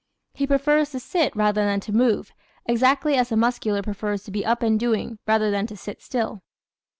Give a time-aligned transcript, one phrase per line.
[0.33, 2.31] He prefers to sit rather than to move,
[2.65, 6.41] exactly as the Muscular prefers to be "up and doing" rather than to sit still.